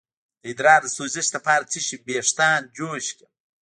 د 0.41 0.43
ادرار 0.51 0.81
د 0.83 0.87
سوزش 0.97 1.27
لپاره 1.35 1.61
د 1.63 1.69
څه 1.73 1.79
شي 1.87 1.95
ویښتان 2.05 2.59
جوش 2.75 3.05
کړم؟ 3.17 3.31